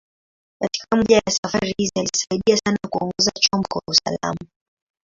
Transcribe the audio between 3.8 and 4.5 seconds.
usalama.